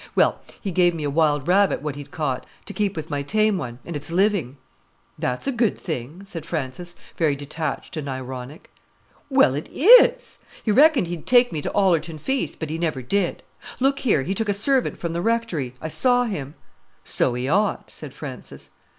[0.15, 3.59] "Well, he gave me a wild rabbit what he'd caught, to keep with my tame
[3.59, 4.57] one—and it's living."
[5.19, 8.71] "That's a good thing," said Frances, very detached and ironic.
[9.29, 10.39] "Well, it is!
[10.63, 13.43] He reckoned he'd take me to Ollerton Feast, but he never did.
[13.79, 16.55] Look here, he took a servant from the rectory; I saw him."
[17.03, 18.71] "So he ought," said Frances.